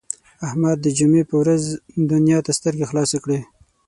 احمد 0.47 0.77
د 0.81 0.87
جمعې 0.97 1.23
په 1.29 1.35
ورځ 1.41 1.63
دنیا 2.11 2.39
ته 2.45 2.51
سترګې 2.59 2.85
خلاصې 2.89 3.17
کړې. 3.23 3.39